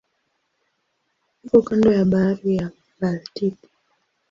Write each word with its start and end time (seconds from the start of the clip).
Iko 1.45 1.57
kando 1.67 1.87
ya 1.97 2.05
Bahari 2.11 2.51
ya 2.59 2.67
Baltiki. 2.99 3.67